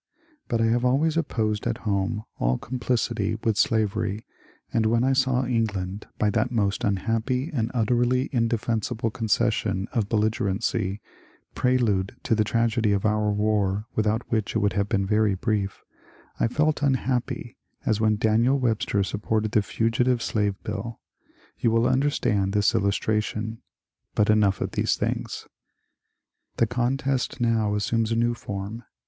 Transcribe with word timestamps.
But 0.47 0.61
I 0.61 0.65
have 0.65 0.83
always 0.83 1.15
opposed 1.15 1.67
at 1.67 1.77
home 1.85 2.23
all 2.39 2.57
complicity 2.57 3.35
with 3.43 3.55
92 3.55 3.75
MONCURE 3.75 3.77
DANIEL 3.77 3.91
CONWAY 4.01 4.13
slavery, 4.15 4.25
and 4.73 4.85
when 4.87 5.03
I 5.03 5.13
saw 5.13 5.45
England, 5.45 6.07
by 6.17 6.31
that 6.31 6.49
most 6.49 6.83
unhappy 6.83 7.51
and 7.53 7.69
utterly 7.75 8.27
indefensible 8.33 9.11
concession 9.11 9.87
of 9.93 10.09
belligerency— 10.09 11.01
prelude 11.53 12.15
to 12.23 12.33
the 12.33 12.43
tragedy 12.43 12.93
of 12.93 13.05
our 13.05 13.29
war 13.31 13.85
without 13.93 14.23
which 14.31 14.55
it 14.55 14.57
would 14.57 14.73
have 14.73 14.89
been 14.89 15.05
very 15.05 15.35
brief— 15.35 15.83
I 16.39 16.47
felt 16.47 16.81
unhappy 16.81 17.59
as 17.85 18.01
when 18.01 18.15
Daniel 18.17 18.57
Webster 18.57 19.03
supported 19.03 19.51
the 19.51 19.61
Fugitive 19.61 20.23
Slave 20.23 20.55
Bill. 20.63 20.99
You 21.59 21.69
will 21.69 21.85
understand 21.85 22.53
this 22.53 22.73
illustration. 22.73 23.61
But 24.15 24.31
enough 24.31 24.61
of 24.61 24.71
these 24.71 24.95
things. 24.95 25.45
The 26.57 26.65
contest 26.65 27.39
now 27.39 27.75
assumes 27.75 28.11
a 28.11 28.15
new 28.15 28.33
form. 28.33 28.83